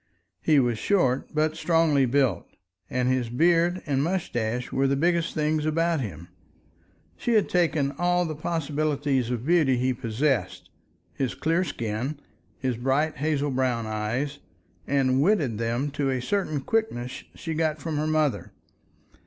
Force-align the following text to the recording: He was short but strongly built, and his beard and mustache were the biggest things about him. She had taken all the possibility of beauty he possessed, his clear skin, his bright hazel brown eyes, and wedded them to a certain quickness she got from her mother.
He 0.41 0.59
was 0.59 0.79
short 0.79 1.29
but 1.31 1.55
strongly 1.55 2.07
built, 2.07 2.47
and 2.89 3.07
his 3.07 3.29
beard 3.29 3.83
and 3.85 4.01
mustache 4.03 4.71
were 4.71 4.87
the 4.87 4.95
biggest 4.95 5.35
things 5.35 5.63
about 5.63 6.01
him. 6.01 6.27
She 7.17 7.35
had 7.35 7.47
taken 7.47 7.91
all 7.99 8.25
the 8.25 8.33
possibility 8.33 9.19
of 9.19 9.45
beauty 9.45 9.77
he 9.77 9.93
possessed, 9.93 10.71
his 11.13 11.35
clear 11.35 11.63
skin, 11.63 12.19
his 12.57 12.77
bright 12.77 13.17
hazel 13.17 13.51
brown 13.51 13.85
eyes, 13.85 14.39
and 14.87 15.21
wedded 15.21 15.59
them 15.59 15.91
to 15.91 16.09
a 16.09 16.19
certain 16.19 16.61
quickness 16.61 17.23
she 17.35 17.53
got 17.53 17.79
from 17.79 17.97
her 17.97 18.07
mother. 18.07 18.53